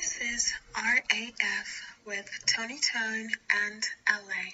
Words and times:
This 0.00 0.16
is 0.16 0.52
RAF 0.74 1.82
with 2.06 2.26
Tony 2.46 2.78
Tone 2.80 3.28
and 3.52 3.84
LA. 4.08 4.48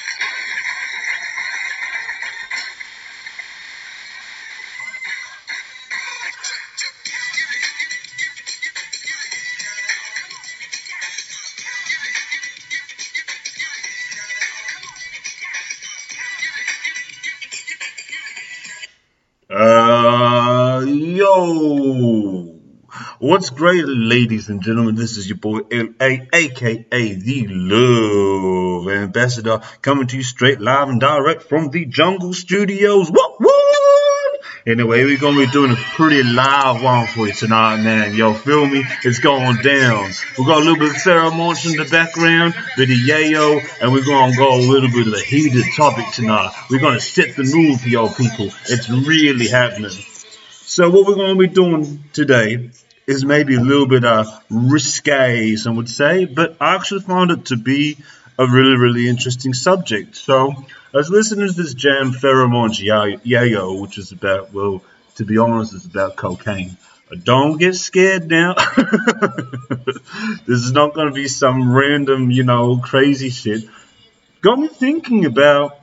Uh, 19.49 20.85
yo. 20.87 22.36
What's 23.19 23.49
great, 23.49 23.87
ladies 23.87 24.51
and 24.51 24.63
gentlemen? 24.63 24.95
This 24.95 25.17
is 25.17 25.27
your 25.27 25.39
boy 25.39 25.61
L.A., 25.73 26.29
aka 26.35 27.15
the 27.15 27.47
Love 27.49 28.89
Ambassador, 28.91 29.63
coming 29.81 30.07
to 30.09 30.19
you 30.19 30.23
straight 30.23 30.61
live 30.61 30.91
and 30.91 31.01
direct 31.01 31.45
from 31.45 31.71
the 31.71 31.87
Jungle 31.87 32.35
Studios. 32.35 33.11
What? 33.11 33.41
Anyway, 34.67 35.05
we're 35.05 35.17
gonna 35.17 35.39
be 35.39 35.51
doing 35.51 35.71
a 35.71 35.77
pretty 35.77 36.23
live 36.25 36.83
one 36.83 37.07
for 37.07 37.27
you 37.27 37.33
tonight, 37.33 37.83
man. 37.83 38.15
Yo, 38.15 38.35
feel 38.35 38.67
me? 38.67 38.85
It's 39.03 39.21
going 39.21 39.63
down. 39.63 40.11
We 40.37 40.45
got 40.45 40.59
a 40.59 40.65
little 40.65 40.77
bit 40.77 40.91
of 40.91 40.99
Sarah 40.99 41.31
in 41.31 41.33
the 41.33 41.89
background, 41.91 42.55
bit 42.77 42.91
of 42.91 42.97
yayo, 42.97 43.63
and 43.81 43.95
we're 43.95 44.05
gonna 44.05 44.37
go 44.37 44.57
a 44.57 44.61
little 44.61 44.91
bit 44.91 45.07
of 45.07 45.15
a 45.15 45.21
heated 45.21 45.65
topic 45.75 46.05
tonight. 46.13 46.53
We're 46.69 46.81
gonna 46.81 47.01
set 47.01 47.35
the 47.35 47.45
mood 47.45 47.81
for 47.81 47.89
y'all 47.89 48.13
people. 48.13 48.51
It's 48.69 48.91
really 48.91 49.49
happening. 49.49 49.97
So 50.51 50.91
what 50.91 51.07
we're 51.07 51.15
gonna 51.15 51.37
be 51.37 51.47
doing 51.47 52.05
today 52.13 52.73
is 53.07 53.25
maybe 53.25 53.55
a 53.55 53.61
little 53.61 53.87
bit 53.87 54.05
uh, 54.05 54.25
risque, 54.51 55.57
some 55.57 55.77
would 55.77 55.89
say, 55.89 56.25
but 56.25 56.57
I 56.61 56.75
actually 56.75 57.03
found 57.03 57.31
it 57.31 57.47
to 57.47 57.57
be 57.57 57.99
a 58.39 58.47
really, 58.47 58.77
really 58.77 59.09
interesting 59.09 59.55
subject. 59.55 60.17
So 60.17 60.51
I 60.51 60.97
was 60.97 61.09
listening 61.09 61.47
to 61.47 61.53
this 61.53 61.75
jam 61.75 62.13
Pheromones 62.13 62.81
Yayo, 62.81 63.81
which 63.81 63.99
is 63.99 64.13
about, 64.13 64.53
well, 64.53 64.83
to 65.17 65.25
be 65.25 65.39
honest, 65.39 65.75
it's 65.75 65.87
about 65.87 66.17
cocaine. 66.17 66.77
Don't 67.23 67.57
get 67.57 67.77
scared 67.77 68.29
now. 68.29 68.55
this 70.47 70.59
is 70.59 70.73
not 70.73 70.93
going 70.93 71.07
to 71.07 71.15
be 71.15 71.29
some 71.29 71.73
random, 71.73 72.33
you 72.33 72.43
know, 72.43 72.79
crazy 72.79 73.31
shit. 73.31 73.63
Got 74.41 74.59
me 74.59 74.69
thinking 74.69 75.25
about. 75.25 75.79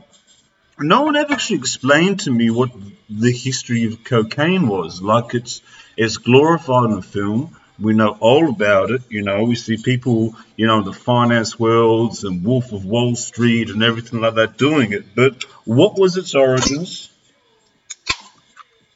No 0.79 1.03
one 1.03 1.15
ever 1.15 1.33
actually 1.33 1.59
explained 1.59 2.21
to 2.21 2.31
me 2.31 2.49
what 2.49 2.71
the 3.09 3.31
history 3.31 3.85
of 3.85 4.03
cocaine 4.03 4.67
was. 4.67 5.01
Like 5.01 5.33
it's 5.33 5.61
it's 5.97 6.17
glorified 6.17 6.91
in 6.91 7.01
film. 7.01 7.57
We 7.79 7.93
know 7.93 8.17
all 8.19 8.49
about 8.49 8.91
it. 8.91 9.01
You 9.09 9.23
know, 9.23 9.43
we 9.43 9.55
see 9.55 9.77
people, 9.77 10.35
you 10.55 10.67
know, 10.67 10.79
in 10.79 10.85
the 10.85 10.93
finance 10.93 11.59
worlds 11.59 12.23
and 12.23 12.43
Wolf 12.43 12.71
of 12.71 12.85
Wall 12.85 13.15
Street 13.15 13.69
and 13.69 13.83
everything 13.83 14.21
like 14.21 14.35
that 14.35 14.57
doing 14.57 14.93
it. 14.93 15.15
But 15.15 15.43
what 15.65 15.97
was 15.97 16.17
its 16.17 16.35
origins? 16.35 17.09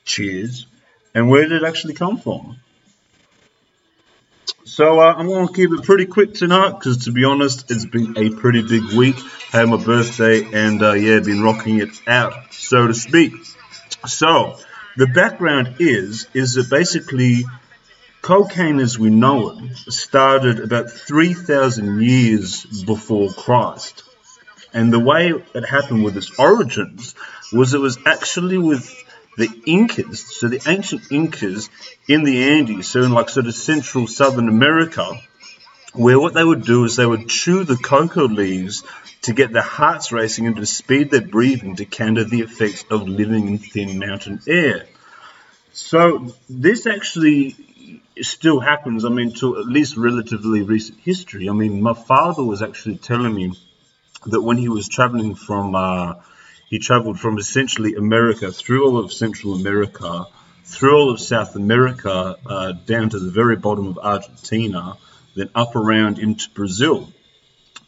Cheers. 0.06 0.68
And 1.14 1.30
where 1.30 1.42
did 1.42 1.64
it 1.64 1.68
actually 1.68 1.96
come 1.96 2.18
from? 2.18 2.58
So 4.64 5.00
uh, 5.00 5.14
I'm 5.18 5.28
going 5.28 5.48
to 5.48 5.54
keep 5.54 5.72
it 5.72 5.84
pretty 5.84 6.06
quick 6.06 6.36
tonight 6.36 6.72
because, 6.72 7.06
to 7.06 7.12
be 7.12 7.24
honest, 7.24 7.72
it's 7.72 7.86
been 7.86 8.18
a 8.18 8.30
pretty 8.30 8.62
big 8.62 8.84
week. 8.96 9.16
Had 9.50 9.70
my 9.70 9.84
birthday 9.84 10.44
and 10.54 10.84
uh, 10.84 10.92
yeah, 10.92 11.20
been 11.20 11.42
rocking 11.42 11.80
it 11.80 11.90
out, 12.06 12.54
so 12.54 12.86
to 12.86 12.94
speak. 12.94 13.34
So 14.06 14.60
the 14.98 15.08
background 15.08 15.76
is 15.80 16.28
is 16.34 16.56
that 16.56 16.70
basically 16.70 17.46
cocaine 18.24 18.80
as 18.80 18.98
we 18.98 19.12
know 19.12 19.52
it 19.52 19.94
started 19.94 20.60
about 20.60 20.90
3,000 20.90 22.02
years 22.02 22.66
before 22.84 23.32
Christ. 23.32 24.04
And 24.74 24.92
the 24.92 25.00
way 25.00 25.32
it 25.54 25.66
happened 25.66 26.04
with 26.04 26.18
its 26.18 26.38
origins 26.40 27.14
was 27.54 27.74
it 27.74 27.80
was 27.80 28.00
actually 28.06 28.58
with 28.58 28.92
the 29.38 29.50
Incas, 29.68 30.26
so 30.36 30.48
the 30.48 30.62
ancient 30.68 31.12
Incas 31.12 31.70
in 32.08 32.24
the 32.24 32.44
Andes, 32.56 32.88
so 32.88 33.04
in 33.04 33.12
like 33.12 33.30
sort 33.30 33.46
of 33.46 33.54
central 33.54 34.08
southern 34.08 34.50
America, 34.50 35.22
where 35.98 36.20
what 36.20 36.34
they 36.34 36.44
would 36.44 36.64
do 36.64 36.86
is 36.86 36.96
they 36.96 37.06
would 37.06 37.28
chew 37.28 37.64
the 37.64 37.76
cocoa 37.76 38.26
leaves 38.26 38.84
to 39.24 39.34
get 39.34 39.52
their 39.52 39.62
hearts 39.62 40.12
racing 40.12 40.46
and 40.46 40.56
to 40.56 40.66
speed 40.66 41.10
their 41.10 41.22
breathing 41.22 41.76
to 41.78 41.86
counter 41.86 42.24
the 42.24 42.42
effects 42.42 42.86
of 42.90 43.08
living 43.08 43.48
in 43.48 43.58
thin 43.58 43.98
mountain 43.98 44.40
air. 44.48 44.86
So 45.74 46.34
this 46.50 46.86
actually 46.88 47.56
still 48.22 48.60
happens. 48.60 49.06
I 49.06 49.10
mean, 49.10 49.34
to 49.36 49.60
at 49.60 49.66
least 49.66 49.98
relatively 49.98 50.62
recent 50.62 51.00
history. 51.00 51.50
I 51.50 51.54
mean, 51.54 51.82
my 51.82 51.94
father 51.94 52.44
was 52.44 52.62
actually 52.62 52.98
telling 52.98 53.34
me 53.34 53.54
that 54.28 54.42
when 54.42 54.58
he 54.58 54.70
was 54.70 54.88
traveling 54.88 55.36
from, 55.36 55.76
uh, 55.76 56.16
he 56.70 56.80
traveled 56.80 57.20
from 57.20 57.38
essentially 57.38 57.96
America 57.96 58.52
through 58.52 58.86
all 58.86 58.98
of 58.98 59.14
Central 59.14 59.54
America, 59.54 60.26
through 60.64 60.96
all 60.96 61.10
of 61.10 61.20
South 61.20 61.56
America, 61.56 62.38
uh, 62.46 62.72
down 62.86 63.10
to 63.10 63.20
the 63.20 63.32
very 63.32 63.56
bottom 63.56 63.88
of 63.88 63.98
Argentina, 63.98 64.98
then 65.38 65.50
up 65.56 65.76
around 65.76 66.20
into 66.20 66.50
Brazil, 66.52 67.12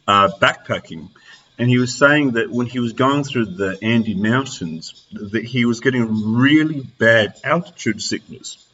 uh, 0.06 0.28
backpacking. 0.40 1.10
And 1.58 1.68
he 1.68 1.78
was 1.78 1.94
saying 1.94 2.32
that 2.32 2.50
when 2.50 2.66
he 2.66 2.78
was 2.78 2.94
going 2.94 3.24
through 3.24 3.46
the 3.46 3.78
Andes 3.82 4.16
Mountains, 4.16 5.04
that 5.12 5.44
he 5.44 5.66
was 5.66 5.80
getting 5.80 6.34
really 6.34 6.80
bad 6.80 7.34
altitude 7.44 8.00
sickness. 8.00 8.66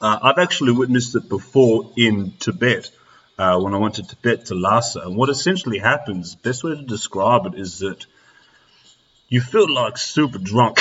Uh, 0.00 0.18
I've 0.22 0.38
actually 0.38 0.72
witnessed 0.72 1.14
it 1.16 1.28
before 1.28 1.92
in 1.96 2.32
Tibet. 2.38 2.90
Uh, 3.36 3.58
when 3.58 3.74
I 3.74 3.78
went 3.78 3.96
to 3.96 4.04
Tibet 4.04 4.46
to 4.46 4.54
Lhasa, 4.54 5.00
and 5.00 5.16
what 5.16 5.28
essentially 5.28 5.78
happens, 5.78 6.36
best 6.36 6.62
way 6.62 6.76
to 6.76 6.82
describe 6.82 7.46
it 7.46 7.58
is 7.58 7.80
that 7.80 8.06
you 9.28 9.40
feel 9.40 9.72
like 9.72 9.98
super 9.98 10.38
drunk. 10.38 10.78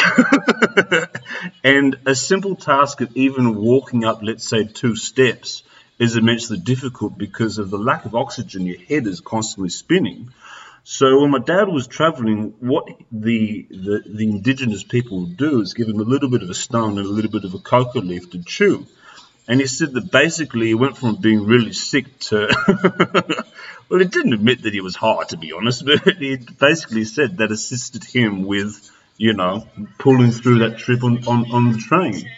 and 1.64 1.98
a 2.06 2.14
simple 2.14 2.56
task 2.56 3.02
of 3.02 3.18
even 3.18 3.56
walking 3.56 4.06
up, 4.06 4.20
let's 4.22 4.48
say, 4.48 4.66
two 4.66 4.96
steps 4.96 5.64
is 6.00 6.16
immensely 6.16 6.58
difficult 6.58 7.18
because 7.18 7.58
of 7.58 7.70
the 7.70 7.78
lack 7.78 8.06
of 8.06 8.16
oxygen. 8.16 8.66
Your 8.66 8.80
head 8.80 9.08
is 9.08 9.22
constantly 9.22 9.70
spinning. 9.70 10.32
So 10.84 11.22
when 11.22 11.32
my 11.32 11.40
dad 11.40 11.70
was 11.70 11.88
traveling, 11.88 12.56
what 12.60 12.88
the, 13.12 13.66
the, 13.70 14.04
the 14.06 14.30
indigenous 14.30 14.84
people 14.84 15.22
would 15.22 15.38
do 15.38 15.62
is 15.62 15.74
give 15.74 15.88
him 15.88 16.00
a 16.00 16.04
little 16.04 16.30
bit 16.30 16.44
of 16.44 16.50
a 16.50 16.54
stone 16.54 16.98
and 16.98 17.08
a 17.08 17.10
little 17.10 17.32
bit 17.32 17.46
of 17.46 17.54
a 17.54 17.60
cocoa 17.60 18.02
leaf 18.02 18.32
to 18.32 18.44
chew. 18.44 18.86
And 19.48 19.60
he 19.60 19.68
said 19.68 19.94
that 19.94 20.12
basically 20.12 20.68
he 20.68 20.74
went 20.74 20.98
from 20.98 21.16
being 21.16 21.46
really 21.46 21.74
sick 21.74 22.20
to. 22.20 22.48
well, 23.90 24.00
he 24.00 24.06
didn't 24.06 24.34
admit 24.34 24.64
that 24.64 24.74
he 24.74 24.82
was 24.82 24.96
high, 24.96 25.24
to 25.30 25.38
be 25.38 25.54
honest, 25.54 25.86
but 25.86 26.02
he 26.18 26.38
basically 26.38 27.06
said 27.06 27.38
that 27.38 27.52
assisted 27.52 28.04
him 28.04 28.44
with, 28.44 28.90
you 29.18 29.34
know, 29.34 29.68
pulling 30.00 30.32
through 30.32 30.60
that 30.60 30.78
trip 30.78 31.04
on, 31.04 31.26
on, 31.28 31.52
on 31.52 31.72
the 31.72 31.78
train. 31.78 32.30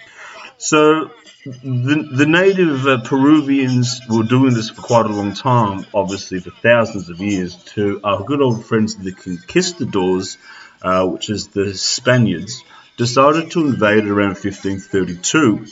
So 0.58 1.12
the, 1.46 2.10
the 2.12 2.26
native 2.26 2.88
uh, 2.88 3.02
Peruvians 3.02 4.02
were 4.10 4.24
doing 4.24 4.54
this 4.54 4.70
for 4.70 4.82
quite 4.82 5.06
a 5.06 5.10
long 5.10 5.34
time, 5.34 5.86
obviously 5.94 6.40
for 6.40 6.52
thousands 6.52 7.10
of 7.10 7.20
years, 7.20 7.56
to 7.76 8.02
our 8.04 8.24
good 8.24 8.42
old 8.42 8.66
friends 8.66 8.96
the 8.96 9.14
conquistadors, 9.14 10.38
uh, 10.82 11.06
which 11.08 11.30
is 11.30 11.50
the 11.50 11.74
Spaniards, 11.74 12.64
decided 12.98 13.52
to 13.52 13.66
invade 13.66 14.06
around 14.06 14.36
1532 14.36 15.66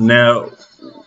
now, 0.00 0.50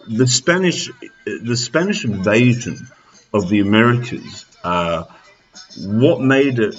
the 0.08 0.28
Spanish 0.28 0.92
the 1.26 1.58
Spanish 1.58 2.06
invasion 2.06 2.88
of 3.34 3.50
the 3.50 3.60
Americas, 3.60 4.46
uh, 4.64 5.06
what 5.78 6.22
made 6.22 6.60
it 6.60 6.76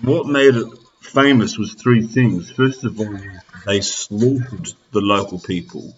what 0.00 0.26
made 0.26 0.54
it 0.54 0.66
famous 1.02 1.58
was 1.58 1.74
three 1.74 2.06
things. 2.06 2.50
First 2.50 2.84
of 2.84 2.98
all, 3.00 3.18
they 3.66 3.80
slaughtered 3.80 4.72
the 4.92 5.00
local 5.00 5.38
people. 5.38 5.94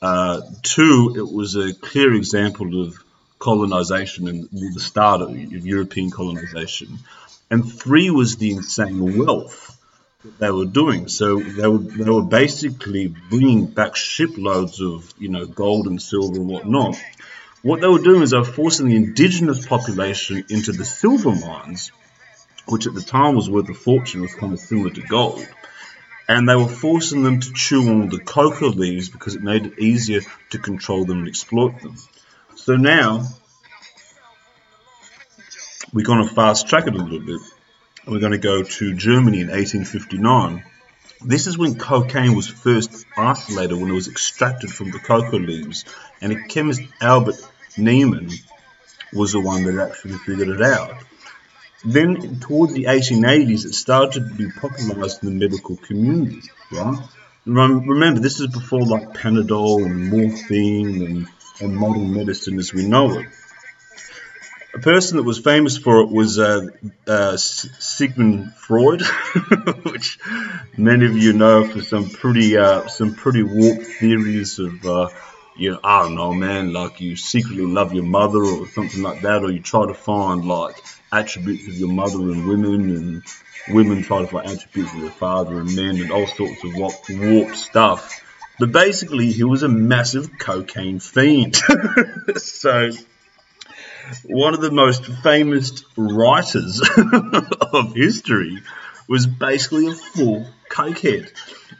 Uh, 0.00 0.40
two, 0.62 1.14
it 1.16 1.32
was 1.32 1.56
a 1.56 1.74
clear 1.74 2.14
example 2.14 2.82
of 2.82 2.96
colonization 3.38 4.28
and 4.28 4.48
the 4.50 4.80
start 4.80 5.20
of 5.20 5.36
European 5.36 6.10
colonization. 6.10 6.98
And 7.50 7.70
three 7.70 8.10
was 8.10 8.36
the 8.36 8.50
insane 8.52 9.18
wealth 9.18 9.76
that 10.24 10.38
they 10.38 10.50
were 10.50 10.66
doing. 10.66 11.08
So 11.08 11.38
they 11.38 11.68
were 11.68 11.78
they 11.78 12.10
were 12.10 12.22
basically 12.22 13.08
bringing 13.30 13.66
back 13.66 13.96
shiploads 13.96 14.80
of 14.80 15.12
you 15.18 15.28
know 15.28 15.46
gold 15.46 15.86
and 15.86 16.00
silver 16.00 16.36
and 16.36 16.48
whatnot. 16.48 17.00
What 17.62 17.80
they 17.80 17.88
were 17.88 17.98
doing 17.98 18.22
is 18.22 18.30
they 18.30 18.38
were 18.38 18.44
forcing 18.44 18.88
the 18.88 18.96
indigenous 18.96 19.66
population 19.66 20.44
into 20.48 20.72
the 20.72 20.84
silver 20.84 21.34
mines, 21.34 21.90
which 22.68 22.86
at 22.86 22.94
the 22.94 23.02
time 23.02 23.34
was 23.34 23.50
worth 23.50 23.68
a 23.68 23.74
fortune, 23.74 24.22
was 24.22 24.34
kind 24.34 24.52
of 24.52 24.58
similar 24.58 24.90
to 24.90 25.02
gold. 25.02 25.46
And 26.28 26.48
they 26.48 26.56
were 26.56 26.68
forcing 26.68 27.22
them 27.22 27.40
to 27.40 27.52
chew 27.52 27.88
on 27.88 28.08
the 28.10 28.18
coca 28.18 28.66
leaves 28.66 29.08
because 29.08 29.34
it 29.34 29.42
made 29.42 29.66
it 29.66 29.78
easier 29.78 30.20
to 30.50 30.58
control 30.58 31.04
them 31.04 31.20
and 31.20 31.28
exploit 31.28 31.80
them. 31.80 31.96
So 32.56 32.76
now 32.76 33.26
we're 35.92 36.04
going 36.04 36.26
to 36.26 36.34
fast 36.34 36.68
track 36.68 36.86
it 36.86 36.94
a 36.94 36.98
little 36.98 37.20
bit 37.20 37.40
we're 38.08 38.20
going 38.20 38.32
to 38.32 38.38
go 38.38 38.62
to 38.62 38.94
Germany 38.94 39.40
in 39.40 39.48
1859. 39.48 40.64
This 41.24 41.46
is 41.46 41.58
when 41.58 41.74
cocaine 41.74 42.34
was 42.34 42.48
first 42.48 43.04
isolated, 43.16 43.76
when 43.76 43.90
it 43.90 43.94
was 43.94 44.08
extracted 44.08 44.70
from 44.70 44.90
the 44.90 44.98
coca 44.98 45.36
leaves. 45.36 45.84
And 46.20 46.32
a 46.32 46.42
chemist, 46.44 46.80
Albert 47.00 47.36
Niemann 47.76 48.30
was 49.12 49.32
the 49.32 49.40
one 49.40 49.64
that 49.64 49.90
actually 49.90 50.14
figured 50.18 50.48
it 50.48 50.62
out. 50.62 51.02
Then, 51.84 52.40
towards 52.40 52.74
the 52.74 52.84
1880s, 52.84 53.64
it 53.64 53.74
started 53.74 54.28
to 54.28 54.34
be 54.34 54.50
popularized 54.50 55.22
in 55.22 55.38
the 55.38 55.48
medical 55.48 55.76
community, 55.76 56.42
right? 56.72 56.98
Remember, 57.46 58.20
this 58.20 58.40
is 58.40 58.48
before 58.48 58.84
like 58.84 59.14
Panadol 59.14 59.86
and 59.86 60.10
morphine 60.10 61.02
and, 61.02 61.28
and 61.60 61.76
modern 61.76 62.12
medicine 62.12 62.58
as 62.58 62.74
we 62.74 62.86
know 62.86 63.18
it. 63.18 63.26
A 64.74 64.80
person 64.80 65.16
that 65.16 65.22
was 65.22 65.38
famous 65.38 65.78
for 65.78 66.02
it 66.02 66.10
was 66.10 66.38
uh, 66.38 66.66
uh, 67.06 67.36
Sigmund 67.36 68.54
Freud, 68.54 69.02
which 69.84 70.18
many 70.76 71.06
of 71.06 71.16
you 71.16 71.32
know 71.32 71.66
for 71.66 71.80
some 71.80 72.10
pretty 72.10 72.56
uh, 72.58 72.86
some 72.86 73.14
pretty 73.14 73.42
warped 73.42 73.86
theories 73.86 74.58
of 74.58 74.84
uh, 74.84 75.08
you 75.56 75.70
know 75.72 75.80
I 75.82 76.02
don't 76.02 76.16
know 76.16 76.34
man 76.34 76.74
like 76.74 77.00
you 77.00 77.16
secretly 77.16 77.64
love 77.64 77.94
your 77.94 78.04
mother 78.04 78.44
or 78.44 78.68
something 78.68 79.02
like 79.02 79.22
that, 79.22 79.42
or 79.42 79.50
you 79.50 79.60
try 79.60 79.86
to 79.86 79.94
find 79.94 80.44
like 80.44 80.76
attributes 81.12 81.66
of 81.68 81.74
your 81.74 81.90
mother 81.90 82.18
and 82.18 82.46
women 82.46 82.90
and 82.90 83.22
women 83.68 84.02
try 84.02 84.20
to 84.20 84.26
find 84.26 84.48
attributes 84.48 84.92
of 84.94 85.00
their 85.00 85.10
father 85.10 85.58
and 85.58 85.74
men 85.74 86.00
and 86.00 86.10
all 86.10 86.26
sorts 86.26 86.62
of 86.64 86.74
warped 86.74 87.56
stuff. 87.56 88.22
But 88.58 88.72
basically, 88.72 89.30
he 89.30 89.44
was 89.44 89.62
a 89.62 89.68
massive 89.68 90.38
cocaine 90.38 90.98
fiend. 90.98 91.56
so, 92.36 92.90
one 94.24 94.54
of 94.54 94.60
the 94.60 94.72
most 94.72 95.06
famous 95.06 95.84
writers 95.96 96.82
of 97.72 97.94
history 97.94 98.62
was 99.08 99.26
basically 99.26 99.88
a 99.88 99.94
full 99.94 100.46
cokehead. 100.70 101.30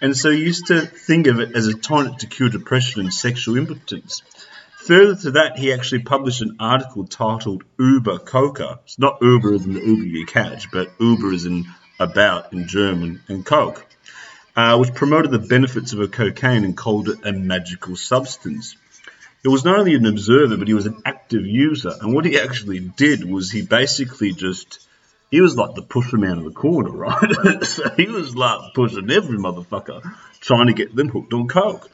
And 0.00 0.16
so 0.16 0.30
he 0.30 0.38
used 0.38 0.66
to 0.68 0.82
think 0.82 1.26
of 1.26 1.40
it 1.40 1.54
as 1.54 1.66
a 1.66 1.74
tonic 1.74 2.18
to 2.18 2.26
cure 2.26 2.48
depression 2.48 3.02
and 3.02 3.12
sexual 3.12 3.56
impotence. 3.56 4.22
Further 4.88 5.16
to 5.16 5.30
that, 5.32 5.58
he 5.58 5.74
actually 5.74 5.98
published 5.98 6.40
an 6.40 6.56
article 6.58 7.06
titled 7.06 7.62
Uber 7.78 8.20
Coca. 8.20 8.80
It's 8.84 8.98
not 8.98 9.18
Uber 9.20 9.52
as 9.52 9.66
in 9.66 9.74
the 9.74 9.84
Uber 9.84 10.04
you 10.04 10.24
catch, 10.24 10.70
but 10.70 10.90
Uber 10.98 11.30
as 11.34 11.44
in 11.44 11.66
about 12.00 12.54
in 12.54 12.66
German 12.66 13.20
and 13.28 13.44
Coke, 13.44 13.84
uh, 14.56 14.78
which 14.78 14.94
promoted 14.94 15.30
the 15.30 15.40
benefits 15.40 15.92
of 15.92 16.00
a 16.00 16.08
cocaine 16.08 16.64
and 16.64 16.74
called 16.74 17.10
it 17.10 17.18
a 17.26 17.34
magical 17.34 17.96
substance. 17.96 18.76
He 19.42 19.50
was 19.50 19.62
not 19.62 19.78
only 19.78 19.92
an 19.92 20.06
observer, 20.06 20.56
but 20.56 20.68
he 20.68 20.72
was 20.72 20.86
an 20.86 21.02
active 21.04 21.44
user. 21.44 21.92
And 22.00 22.14
what 22.14 22.24
he 22.24 22.40
actually 22.40 22.80
did 22.80 23.30
was 23.30 23.50
he 23.50 23.60
basically 23.60 24.32
just, 24.32 24.88
he 25.30 25.42
was 25.42 25.54
like 25.54 25.74
the 25.74 25.82
pusher 25.82 26.16
man 26.16 26.38
of 26.38 26.44
the 26.44 26.50
corner, 26.50 26.90
right? 26.92 27.62
so 27.62 27.90
he 27.90 28.06
was 28.06 28.34
like 28.34 28.72
pushing 28.72 29.10
every 29.10 29.36
motherfucker, 29.36 30.00
trying 30.40 30.68
to 30.68 30.72
get 30.72 30.96
them 30.96 31.10
hooked 31.10 31.34
on 31.34 31.46
Coke. 31.46 31.90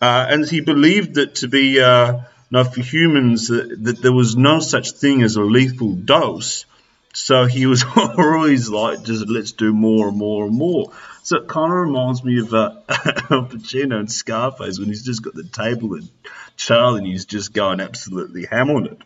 Uh, 0.00 0.26
and 0.28 0.48
he 0.48 0.60
believed 0.60 1.14
that 1.14 1.34
to 1.36 1.48
be, 1.48 1.80
uh, 1.80 2.20
now, 2.50 2.64
for 2.64 2.80
humans, 2.80 3.50
uh, 3.50 3.66
that 3.78 4.00
there 4.02 4.12
was 4.12 4.36
no 4.36 4.60
such 4.60 4.92
thing 4.92 5.22
as 5.22 5.36
a 5.36 5.42
lethal 5.42 5.92
dose. 5.92 6.64
So 7.12 7.46
he 7.46 7.66
was 7.66 7.84
always 7.96 8.68
like, 8.68 9.02
just 9.02 9.28
let's 9.28 9.52
do 9.52 9.72
more 9.72 10.08
and 10.08 10.16
more 10.16 10.46
and 10.46 10.54
more. 10.54 10.92
So 11.22 11.38
it 11.38 11.48
kind 11.48 11.72
of 11.72 11.78
reminds 11.78 12.22
me 12.22 12.38
of 12.40 12.54
uh, 12.54 12.70
Al 12.88 13.46
Pacino 13.46 13.98
and 13.98 14.10
Scarface 14.10 14.78
when 14.78 14.88
he's 14.88 15.04
just 15.04 15.22
got 15.22 15.34
the 15.34 15.42
table 15.42 15.94
and 15.94 16.08
Charlie 16.56 16.98
and 16.98 17.06
he's 17.06 17.24
just 17.24 17.52
going 17.52 17.80
absolutely 17.80 18.46
ham 18.46 18.70
on 18.70 18.86
it. 18.86 18.98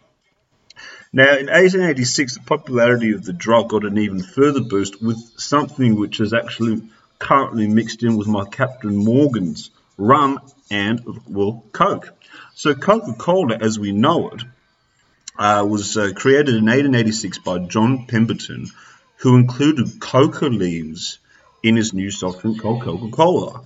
Now, 1.13 1.31
in 1.31 1.47
1886, 1.47 2.35
the 2.35 2.41
popularity 2.41 3.13
of 3.13 3.25
the 3.25 3.33
drug 3.33 3.71
got 3.71 3.85
an 3.85 3.99
even 3.99 4.23
further 4.23 4.61
boost 4.61 5.03
with 5.03 5.19
something 5.39 5.97
which 5.97 6.21
is 6.21 6.33
actually 6.33 6.83
currently 7.19 7.67
mixed 7.67 8.03
in 8.03 8.17
with 8.17 8.29
my 8.29 8.45
Captain 8.45 8.95
Morgan's 8.95 9.71
rum 9.97 10.41
and, 10.71 11.01
well, 11.29 11.65
Coke. 11.73 12.13
So 12.55 12.75
Coca 12.75 13.15
Cola, 13.15 13.57
as 13.61 13.79
we 13.79 13.93
know 13.93 14.31
it, 14.31 14.43
uh, 15.39 15.65
was 15.69 15.97
uh, 15.97 16.13
created 16.15 16.55
in 16.55 16.67
1886 16.67 17.39
by 17.39 17.59
John 17.59 18.07
Pemberton, 18.07 18.69
who 19.17 19.37
included 19.37 20.01
coca 20.01 20.47
leaves 20.47 21.19
in 21.63 21.77
his 21.77 21.93
new 21.93 22.11
soft 22.11 22.43
drink 22.43 22.61
called 22.61 22.83
Coca 22.83 23.11
Cola. 23.11 23.63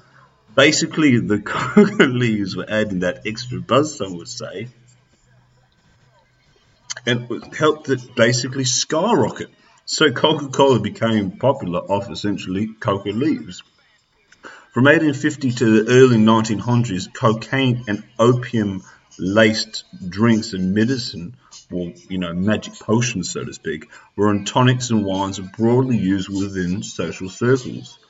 Basically, 0.54 1.18
the 1.18 1.40
coca 1.44 2.04
leaves 2.04 2.56
were 2.56 2.66
adding 2.68 3.00
that 3.00 3.26
extra 3.26 3.60
buzz, 3.60 3.96
some 3.96 4.16
would 4.16 4.28
say, 4.28 4.68
and 7.06 7.30
it 7.30 7.54
helped 7.54 7.88
it 7.88 8.14
basically 8.14 8.64
skyrocket. 8.64 9.50
So 9.84 10.12
Coca 10.12 10.48
Cola 10.48 10.80
became 10.80 11.32
popular 11.32 11.80
off 11.80 12.10
essentially 12.10 12.68
coca 12.80 13.10
leaves. 13.10 13.62
From 14.74 14.86
1850 14.86 15.52
to 15.52 15.84
the 15.84 15.92
early 15.92 16.16
1900s, 16.16 17.14
cocaine 17.14 17.84
and 17.86 18.02
opium 18.18 18.82
laced 19.20 19.84
drinks 20.08 20.52
and 20.52 20.74
medicine, 20.74 21.36
or 21.70 21.92
you 22.08 22.18
know, 22.18 22.34
magic 22.34 22.74
potions, 22.80 23.30
so 23.30 23.44
to 23.44 23.52
speak, 23.52 23.88
were 24.16 24.32
in 24.32 24.44
tonics 24.44 24.90
and 24.90 25.04
wines 25.04 25.38
broadly 25.38 25.96
used 25.96 26.28
within 26.28 26.82
social 26.82 27.28
circles. 27.28 28.00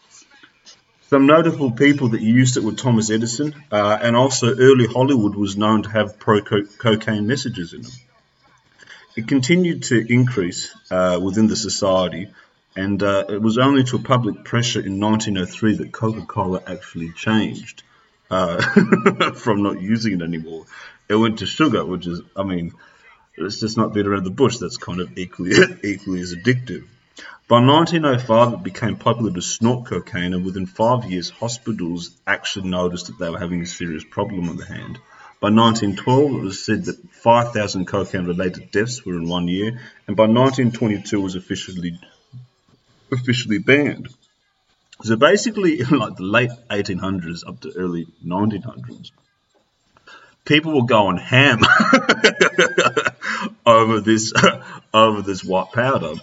Some 1.11 1.27
notable 1.27 1.71
people 1.71 2.09
that 2.09 2.23
used 2.23 2.57
it 2.57 2.65
were 2.65 2.73
Thomas 2.73 3.11
Edison, 3.11 3.55
uh, 3.71 3.99
and 4.01 4.17
also 4.17 4.57
early 4.57 4.87
Hollywood 4.87 5.35
was 5.35 5.59
known 5.59 5.83
to 5.83 5.91
have 5.91 6.19
pro 6.19 6.41
cocaine 6.41 7.27
messages 7.27 7.75
in 7.75 7.83
them. 7.83 7.93
It 9.17 9.29
continued 9.29 9.83
to 9.83 10.11
increase 10.11 10.75
uh, 10.91 11.21
within 11.23 11.47
the 11.47 11.57
society, 11.57 12.31
and 12.77 13.03
uh, 13.03 13.25
it 13.29 13.41
was 13.41 13.59
only 13.59 13.85
to 13.85 13.99
public 13.99 14.45
pressure 14.45 14.81
in 14.81 15.01
1903 15.01 15.77
that 15.77 15.93
Coca-Cola 15.93 16.63
actually 16.67 17.13
changed 17.13 17.83
uh, 18.31 18.61
from 19.35 19.63
not 19.63 19.81
using 19.81 20.15
it 20.15 20.23
anymore. 20.23 20.67
It 21.09 21.15
went 21.15 21.39
to 21.39 21.47
sugar, 21.47 21.85
which 21.85 22.07
is, 22.07 22.21
I 22.35 22.43
mean, 22.43 22.73
let's 23.39 23.61
just 23.61 23.77
not 23.77 23.93
beat 23.93 24.07
around 24.07 24.25
the 24.25 24.31
bush. 24.31 24.59
That's 24.59 24.77
kind 24.77 25.01
of 25.01 25.17
equally 25.17 25.53
equally 25.85 26.21
as 26.21 26.35
addictive. 26.35 26.87
By 27.47 27.61
1905, 27.61 28.55
it 28.55 28.63
became 28.63 28.97
popular 28.97 29.31
to 29.31 29.43
snort 29.43 29.87
cocaine, 29.87 30.33
and 30.33 30.45
within 30.47 30.67
five 30.67 31.05
years, 31.05 31.29
hospitals 31.29 32.11
actually 32.27 32.71
noticed 32.71 33.09
that 33.09 33.19
they 33.19 33.29
were 33.29 33.39
having 33.39 33.61
a 33.61 33.67
serious 33.67 34.03
problem 34.03 34.49
on 34.49 34.57
the 34.57 34.65
hand. 34.65 34.99
By 35.41 35.51
1912, 35.51 36.33
it 36.33 36.43
was 36.43 36.65
said 36.65 36.87
that 36.87 37.13
5,000 37.13 37.85
cocaine-related 37.85 38.71
deaths 38.71 39.05
were 39.05 39.17
in 39.17 39.29
one 39.29 39.47
year, 39.47 39.79
and 40.07 40.17
by 40.17 40.25
1922, 40.25 41.19
it 41.19 41.23
was 41.23 41.35
officially 41.35 42.01
officially 43.15 43.59
banned. 43.59 44.09
So 45.03 45.17
basically, 45.17 45.81
in 45.81 45.89
like 45.99 46.17
the 46.17 46.25
late 46.25 46.51
1800s 46.71 47.47
up 47.47 47.61
to 47.61 47.73
early 47.77 48.07
1900s, 48.25 49.11
people 50.45 50.75
were 50.75 50.87
going 50.87 51.17
ham 51.17 51.61
over 53.67 54.01
this 54.01 54.33
over 54.95 55.23
this 55.23 55.45
white 55.45 55.73
powder. 55.73 56.15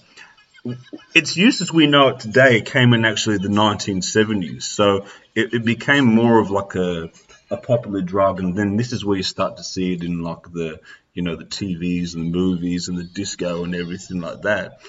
Its 1.16 1.36
use 1.36 1.62
as 1.62 1.74
we 1.74 1.88
know 1.88 2.10
it 2.10 2.20
today 2.20 2.62
came 2.62 2.94
in 2.94 3.04
actually 3.04 3.40
the 3.40 3.48
1970s, 3.48 4.62
so 4.62 5.06
it, 5.34 5.56
it 5.56 5.66
became 5.66 6.06
more 6.06 6.40
of 6.40 6.52
like 6.52 6.76
a 6.76 7.10
a 7.50 7.58
popular 7.58 8.02
drug, 8.02 8.40
and 8.40 8.56
then 8.56 8.78
this 8.78 8.94
is 8.94 9.04
where 9.04 9.18
you 9.18 9.24
start 9.24 9.58
to 9.58 9.64
see 9.64 9.94
it 9.94 10.04
in 10.04 10.22
like 10.22 10.44
the 10.54 10.80
you 11.14 11.22
know 11.22 11.36
the 11.36 11.46
TVs 11.46 12.16
and 12.16 12.26
the 12.34 12.38
movies 12.38 12.88
and 12.88 12.98
the 12.98 13.04
disco 13.04 13.64
and 13.64 13.76
everything 13.76 14.22
like 14.22 14.44
that. 14.44 14.80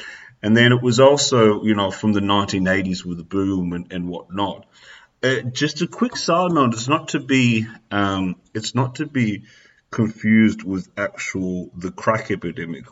And 0.43 0.57
then 0.57 0.73
it 0.73 0.83
was 0.83 0.99
also, 0.99 1.63
you 1.63 1.75
know, 1.75 1.91
from 1.91 2.13
the 2.13 2.21
1980s 2.21 3.05
with 3.05 3.19
the 3.19 3.25
boom 3.25 3.73
and, 3.73 3.93
and 3.93 4.09
whatnot. 4.09 4.67
Uh, 5.23 5.43
just 5.43 5.83
a 5.83 5.87
quick 5.87 6.17
side 6.17 6.51
note: 6.51 6.75
it's 6.75 6.89
not 6.89 7.09
to 7.09 7.21
be, 7.21 7.67
um, 7.93 8.37
it's 8.53 8.75
not 8.75 8.97
to 8.97 9.07
be 9.07 9.45
confused 9.91 10.65
with 10.65 10.89
actual 10.97 11.71
the 11.77 11.93
crack 11.93 12.31
epidemic. 12.33 12.87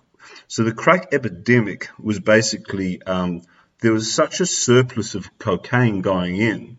So 0.46 0.62
the 0.62 0.72
crack 0.72 1.08
epidemic 1.12 1.88
was 1.98 2.20
basically 2.20 3.02
um, 3.02 3.42
there 3.80 3.92
was 3.92 4.12
such 4.12 4.40
a 4.40 4.46
surplus 4.46 5.14
of 5.16 5.38
cocaine 5.38 6.02
going 6.02 6.36
in 6.36 6.76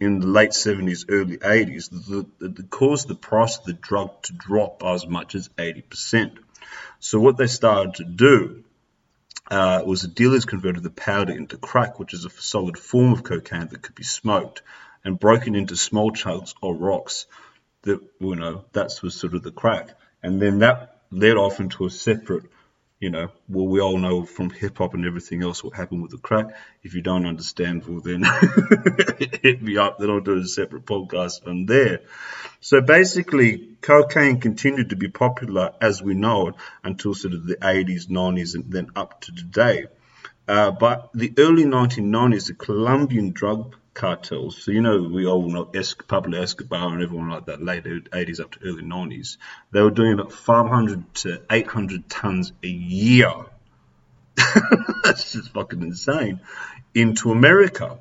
in 0.00 0.20
the 0.20 0.26
late 0.26 0.50
70s, 0.50 1.06
early 1.08 1.38
80s 1.38 1.90
that, 2.38 2.70
caused 2.70 3.08
the 3.08 3.14
price 3.14 3.58
of 3.58 3.64
the 3.64 3.72
drug 3.72 4.22
to 4.22 4.32
drop 4.32 4.80
by 4.80 4.94
as 4.94 5.06
much 5.06 5.34
as 5.34 5.48
80%. 5.50 6.38
So 6.98 7.20
what 7.20 7.36
they 7.36 7.46
started 7.46 7.94
to 7.96 8.04
do 8.04 8.63
uh, 9.50 9.82
was 9.84 10.02
the 10.02 10.08
dealers 10.08 10.44
converted 10.44 10.82
the 10.82 10.90
powder 10.90 11.32
into 11.32 11.56
crack, 11.56 11.98
which 11.98 12.14
is 12.14 12.24
a 12.24 12.30
solid 12.30 12.78
form 12.78 13.12
of 13.12 13.22
cocaine 13.22 13.68
that 13.68 13.82
could 13.82 13.94
be 13.94 14.04
smoked 14.04 14.62
and 15.04 15.18
broken 15.18 15.54
into 15.54 15.76
small 15.76 16.10
chunks 16.10 16.54
or 16.62 16.74
rocks. 16.74 17.26
That 17.82 18.00
you 18.18 18.36
know, 18.36 18.64
that 18.72 18.98
was 19.02 19.14
sort 19.14 19.34
of 19.34 19.42
the 19.42 19.52
crack, 19.52 19.90
and 20.22 20.40
then 20.40 20.60
that 20.60 21.02
led 21.10 21.36
off 21.36 21.60
into 21.60 21.84
a 21.84 21.90
separate 21.90 22.44
you 23.00 23.10
know, 23.10 23.28
well, 23.48 23.66
we 23.66 23.80
all 23.80 23.98
know 23.98 24.24
from 24.24 24.50
hip 24.50 24.78
hop 24.78 24.94
and 24.94 25.04
everything 25.04 25.42
else 25.42 25.62
what 25.62 25.74
happened 25.74 26.02
with 26.02 26.12
the 26.12 26.18
crack. 26.18 26.46
If 26.82 26.94
you 26.94 27.02
don't 27.02 27.26
understand, 27.26 27.84
well, 27.86 28.00
then 28.00 28.22
hit 29.42 29.62
me 29.62 29.76
up. 29.76 29.98
Then 29.98 30.10
I'll 30.10 30.20
do 30.20 30.38
a 30.38 30.46
separate 30.46 30.86
podcast 30.86 31.42
from 31.42 31.66
there. 31.66 32.00
So 32.60 32.80
basically, 32.80 33.76
cocaine 33.80 34.40
continued 34.40 34.90
to 34.90 34.96
be 34.96 35.08
popular 35.08 35.74
as 35.80 36.02
we 36.02 36.14
know 36.14 36.48
it 36.48 36.54
until 36.82 37.14
sort 37.14 37.34
of 37.34 37.46
the 37.46 37.56
80s, 37.56 38.06
90s, 38.06 38.54
and 38.54 38.72
then 38.72 38.90
up 38.96 39.20
to 39.22 39.34
today. 39.34 39.86
Uh, 40.46 40.70
but 40.70 41.10
the 41.14 41.32
early 41.38 41.64
1990s, 41.64 42.46
the 42.46 42.54
Colombian 42.54 43.32
drug 43.32 43.76
cartels. 43.94 44.62
So 44.62 44.72
you 44.72 44.82
know 44.82 45.02
we 45.02 45.26
all 45.26 45.48
know 45.48 45.70
Pablo 46.08 46.40
Escobar 46.40 46.92
and 46.92 47.02
everyone 47.02 47.30
like 47.30 47.46
that 47.46 47.62
late 47.62 47.84
80s 47.84 48.40
up 48.40 48.52
to 48.52 48.60
early 48.64 48.82
90s. 48.82 49.38
They 49.70 49.80
were 49.80 49.90
doing 49.90 50.14
about 50.14 50.32
500 50.32 51.14
to 51.14 51.42
800 51.50 52.10
tons 52.10 52.52
a 52.62 52.68
year. 52.68 53.32
That's 55.04 55.32
just 55.32 55.52
fucking 55.52 55.82
insane. 55.82 56.40
Into 56.94 57.30
America. 57.30 57.98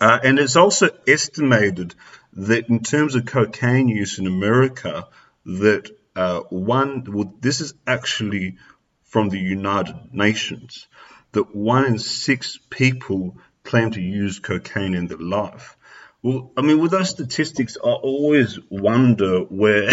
Uh, 0.00 0.18
and 0.24 0.38
it's 0.38 0.56
also 0.56 0.88
estimated 1.06 1.94
that 2.32 2.68
in 2.70 2.80
terms 2.82 3.14
of 3.14 3.26
cocaine 3.26 3.88
use 3.88 4.18
in 4.18 4.26
America, 4.26 5.08
that 5.44 5.90
uh, 6.16 6.40
one, 6.48 7.04
well, 7.08 7.34
this 7.40 7.60
is 7.60 7.74
actually 7.86 8.56
from 9.02 9.28
the 9.28 9.38
United 9.38 10.14
Nations, 10.14 10.88
that 11.32 11.54
one 11.54 11.84
in 11.84 11.98
six 11.98 12.58
people 12.70 13.36
claim 13.64 13.90
to 13.92 14.00
use 14.00 14.38
cocaine 14.38 14.94
in 14.94 15.06
their 15.06 15.18
life. 15.18 15.76
Well, 16.22 16.52
I 16.56 16.62
mean, 16.62 16.78
with 16.78 16.92
those 16.92 17.10
statistics, 17.10 17.76
I 17.76 17.88
always 17.88 18.58
wonder 18.70 19.40
where, 19.40 19.90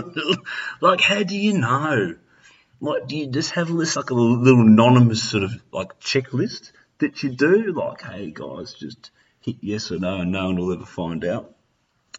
like, 0.80 1.00
how 1.00 1.22
do 1.22 1.36
you 1.36 1.58
know? 1.58 2.16
Like, 2.80 3.06
do 3.06 3.16
you 3.16 3.28
just 3.28 3.52
have 3.52 3.74
this 3.74 3.96
like 3.96 4.10
a 4.10 4.14
little 4.14 4.62
anonymous 4.62 5.22
sort 5.22 5.44
of 5.44 5.52
like 5.72 6.00
checklist 6.00 6.72
that 6.98 7.22
you 7.22 7.30
do? 7.30 7.72
Like, 7.72 8.02
hey 8.02 8.32
guys, 8.34 8.74
just 8.74 9.10
hit 9.40 9.56
yes 9.60 9.92
or 9.92 9.98
no, 9.98 10.16
and 10.20 10.32
no 10.32 10.46
one 10.46 10.56
will 10.56 10.72
ever 10.72 10.86
find 10.86 11.24
out. 11.24 11.54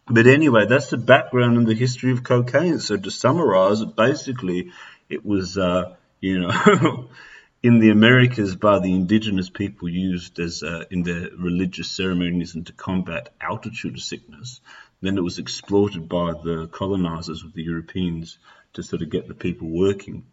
But 0.07 0.27
anyway, 0.27 0.65
that's 0.67 0.89
the 0.89 0.97
background 0.97 1.57
and 1.57 1.67
the 1.67 1.73
history 1.73 2.11
of 2.11 2.23
cocaine. 2.23 2.79
So 2.79 2.95
to 2.95 3.11
summarize 3.11 3.83
basically, 3.83 4.71
it 5.09 5.25
was, 5.25 5.57
uh, 5.57 5.95
you 6.21 6.39
know, 6.39 7.09
in 7.65 7.79
the 7.79 7.89
Americas 7.89 8.55
by 8.55 8.77
the 8.77 8.93
indigenous 8.93 9.49
people 9.49 9.89
used 9.89 10.37
as 10.39 10.61
uh, 10.61 10.83
in 10.91 11.01
their 11.01 11.31
religious 11.35 11.89
ceremonies 11.89 12.53
and 12.53 12.67
to 12.67 12.73
combat 12.73 13.33
altitude 13.41 13.99
sickness. 13.99 14.61
Then 15.01 15.17
it 15.17 15.23
was 15.23 15.39
exploited 15.39 16.07
by 16.07 16.33
the 16.33 16.67
colonizers 16.71 17.43
the 17.55 17.63
Europeans 17.63 18.37
to 18.73 18.83
sort 18.83 19.01
of 19.01 19.09
get 19.09 19.27
the 19.27 19.33
people 19.33 19.67
working. 19.67 20.27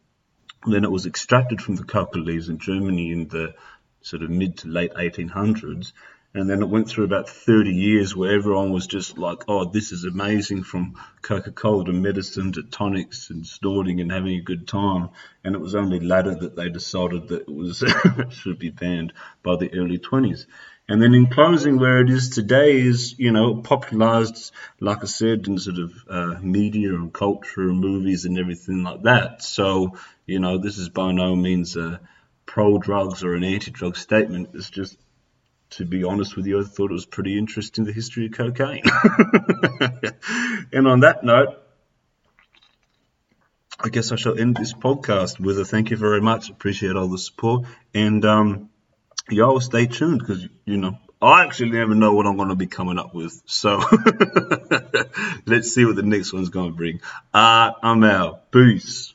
Then 0.67 0.85
it 0.85 0.91
was 0.91 1.07
extracted 1.07 1.63
from 1.63 1.77
the 1.77 1.85
coca 1.85 2.19
leaves 2.19 2.51
in 2.51 2.59
Germany 2.59 3.13
in 3.13 3.29
the 3.29 3.55
sort 4.03 4.23
of 4.23 4.29
mid 4.29 4.59
to 4.59 4.69
late 4.69 4.93
1800s 4.93 5.93
and 6.35 6.49
then 6.49 6.63
it 6.63 6.69
went 6.69 6.89
through 6.89 7.05
about 7.05 7.29
30 7.29 7.71
years 7.71 8.17
where 8.17 8.35
everyone 8.35 8.73
was 8.73 8.87
just 8.87 9.19
like, 9.19 9.45
oh, 9.49 9.67
this 9.67 9.93
is 9.93 10.05
amazing 10.05 10.63
from 10.63 10.95
Coca 11.21 11.53
Cola 11.53 11.85
to 11.85 11.93
medicine 11.93 12.53
to 12.53 12.63
tonics 12.63 13.29
and 13.29 13.47
snorting 13.47 14.01
and 14.01 14.11
having 14.11 14.37
a 14.37 14.43
good 14.43 14.67
time. 14.67 15.11
And 15.45 15.55
it 15.55 15.61
was 15.61 15.75
only 15.75 16.01
later 16.01 16.35
that 16.35 16.57
they 16.57 16.71
decided 16.71 17.29
that 17.29 17.43
it 17.43 17.55
was 17.55 17.85
should 18.31 18.59
be 18.59 18.71
banned 18.71 19.13
by 19.43 19.57
the 19.57 19.75
early 19.75 19.99
20s. 19.99 20.47
And 20.89 21.03
then 21.03 21.15
in 21.15 21.27
closing, 21.29 21.79
where 21.79 22.01
it 22.01 22.09
is 22.09 22.31
today 22.31 22.81
is, 22.81 23.15
you 23.19 23.31
know, 23.31 23.57
popularized, 23.57 24.53
like 24.81 25.03
I 25.03 25.07
said, 25.07 25.47
in 25.47 25.59
sort 25.59 25.79
of 25.79 25.93
uh, 26.09 26.41
media 26.41 26.95
and 26.95 27.13
culture 27.13 27.63
and 27.63 27.79
movies 27.79 28.25
and 28.25 28.39
everything 28.39 28.83
like 28.83 29.03
that. 29.03 29.43
So, 29.43 29.97
you 30.27 30.41
know, 30.41 30.59
this 30.59 30.79
is 30.79 30.89
by 30.89 31.13
no 31.13 31.37
means 31.37 31.77
a 31.77 32.01
pro 32.47 32.79
drugs 32.79 33.23
or 33.23 33.35
an 33.35 33.45
anti 33.45 33.71
drug 33.71 33.97
statement. 33.97 34.51
It's 34.55 34.71
just 34.71 34.97
to 35.73 35.85
be 35.85 36.05
honest 36.05 36.37
with 36.37 36.47
you, 36.47 36.61
I 36.61 36.65
thought 36.65 36.91
it 36.91 36.95
was 36.95 37.07
pretty 37.07 37.39
interesting 37.39 37.85
the 37.85 37.93
history 37.93 38.27
of 38.27 38.33
cocaine. 38.33 38.83
and 40.73 40.87
on 40.87 41.01
that 41.01 41.25
note, 41.25 41.59
I 43.81 43.89
guess 43.89 44.13
I 44.13 44.17
shall 44.17 44.39
end 44.39 44.57
this 44.57 44.73
podcast 44.73 45.41
with 45.41 45.59
a 45.59 45.65
thank 45.65 45.91
you 45.91 45.97
very 45.97 46.21
much. 46.21 46.51
Appreciate 46.51 46.95
all 46.95 47.09
the 47.09 47.19
support. 47.19 47.67
And 47.95 48.25
um, 48.25 48.71
y'all 49.29 49.61
stay 49.61 49.87
tuned 49.87 50.21
because, 50.21 50.47
you 50.65 50.77
know, 50.77 50.99
I 51.21 51.45
actually 51.45 51.71
never 51.71 51.95
know 51.95 52.15
what 52.15 52.27
I'm 52.27 52.37
going 52.37 52.51
to 52.51 52.57
be 52.57 52.67
coming 52.67 52.99
up 52.99 53.15
with. 53.15 53.43
So 53.47 53.77
let's 55.47 55.73
see 55.73 55.85
what 55.85 55.97
the 55.97 56.03
next 56.05 56.33
one's 56.33 56.51
going 56.51 56.71
to 56.71 56.77
bring. 56.77 57.01
Uh, 57.33 57.73
I'm 57.83 58.05
out. 58.05 58.51
Peace. 58.53 59.12